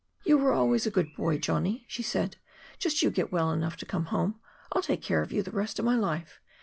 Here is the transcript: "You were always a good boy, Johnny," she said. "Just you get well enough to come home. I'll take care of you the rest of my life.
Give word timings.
"You 0.25 0.39
were 0.39 0.51
always 0.51 0.87
a 0.87 0.89
good 0.89 1.13
boy, 1.13 1.37
Johnny," 1.37 1.85
she 1.87 2.01
said. 2.01 2.37
"Just 2.79 3.03
you 3.03 3.11
get 3.11 3.31
well 3.31 3.51
enough 3.51 3.77
to 3.77 3.85
come 3.85 4.05
home. 4.05 4.39
I'll 4.71 4.81
take 4.81 5.03
care 5.03 5.21
of 5.21 5.31
you 5.31 5.43
the 5.43 5.51
rest 5.51 5.77
of 5.77 5.85
my 5.85 5.95
life. 5.95 6.39